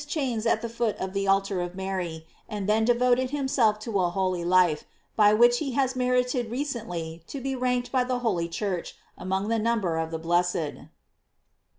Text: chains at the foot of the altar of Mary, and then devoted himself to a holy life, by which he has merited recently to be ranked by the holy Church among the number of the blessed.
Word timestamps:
chains 0.07 0.47
at 0.47 0.63
the 0.63 0.67
foot 0.67 0.97
of 0.97 1.13
the 1.13 1.27
altar 1.27 1.61
of 1.61 1.75
Mary, 1.75 2.25
and 2.49 2.67
then 2.67 2.83
devoted 2.83 3.29
himself 3.29 3.77
to 3.77 3.99
a 3.99 4.09
holy 4.09 4.43
life, 4.43 4.83
by 5.15 5.31
which 5.31 5.59
he 5.59 5.73
has 5.73 5.95
merited 5.95 6.49
recently 6.49 7.21
to 7.27 7.39
be 7.39 7.55
ranked 7.55 7.91
by 7.91 8.03
the 8.03 8.17
holy 8.25 8.47
Church 8.49 8.95
among 9.15 9.47
the 9.47 9.59
number 9.59 9.99
of 9.99 10.09
the 10.09 10.17
blessed. 10.17 10.87